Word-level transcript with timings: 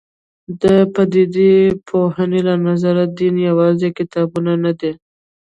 د 0.61 0.63
پدیده 0.93 1.51
پوهنې 1.87 2.39
له 2.47 2.55
نظره 2.67 3.03
دین 3.19 3.35
یوازې 3.49 3.89
کتابونه 3.97 4.53
نه 4.63 4.71
دي. 4.79 4.91